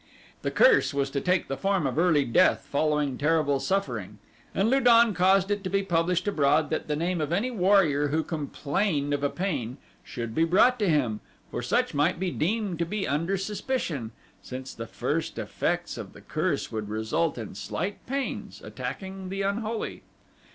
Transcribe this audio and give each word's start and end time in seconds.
The 0.41 0.49
curse 0.49 0.95
was 0.95 1.11
to 1.11 1.21
take 1.21 1.47
the 1.47 1.55
form 1.55 1.85
of 1.85 1.99
early 1.99 2.25
death 2.25 2.65
following 2.67 3.19
terrible 3.19 3.59
suffering, 3.59 4.17
and 4.55 4.67
Lu 4.67 4.79
don 4.79 5.13
caused 5.13 5.51
it 5.51 5.63
to 5.63 5.69
be 5.69 5.83
published 5.83 6.27
abroad 6.27 6.71
that 6.71 6.87
the 6.87 6.95
name 6.95 7.21
of 7.21 7.31
any 7.31 7.51
warrior 7.51 8.07
who 8.07 8.23
complained 8.23 9.13
of 9.13 9.21
a 9.23 9.29
pain 9.29 9.77
should 10.03 10.33
be 10.33 10.43
brought 10.43 10.79
to 10.79 10.89
him, 10.89 11.19
for 11.51 11.61
such 11.61 11.93
might 11.93 12.19
be 12.19 12.31
deemed 12.31 12.79
to 12.79 12.85
be 12.87 13.07
under 13.07 13.37
suspicion, 13.37 14.09
since 14.41 14.73
the 14.73 14.87
first 14.87 15.37
effects 15.37 15.99
of 15.99 16.13
the 16.13 16.21
curse 16.21 16.71
would 16.71 16.89
result 16.89 17.37
in 17.37 17.53
slight 17.53 18.03
pains 18.07 18.59
attacking 18.65 19.29
the 19.29 19.43
unholy. 19.43 20.01